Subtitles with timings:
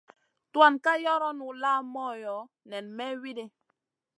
[0.53, 2.37] Tuan ka yoronu la moyo
[2.69, 3.45] nen may widi.